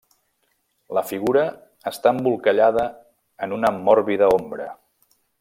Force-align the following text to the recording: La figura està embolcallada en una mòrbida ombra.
La 0.97 1.03
figura 1.09 1.43
està 1.91 2.13
embolcallada 2.17 2.87
en 3.49 3.55
una 3.59 3.73
mòrbida 3.85 4.33
ombra. 4.41 4.69